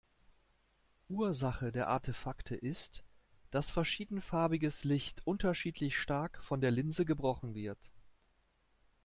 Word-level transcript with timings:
Ursache 1.09 1.71
der 1.71 1.87
Artefakte 1.89 2.55
ist, 2.55 3.03
dass 3.51 3.69
verschiedenfarbiges 3.69 4.83
Licht 4.83 5.21
unterschiedlich 5.27 5.95
stark 5.95 6.43
von 6.43 6.59
der 6.59 6.71
Linse 6.71 7.05
gebrochen 7.05 7.53
wird. 7.53 7.91